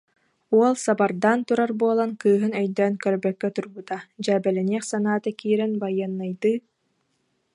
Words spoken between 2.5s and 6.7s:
өйдөөн көрбөккө турбута, дьээбэлэниэх санаата киирэн, байыаннайдыы: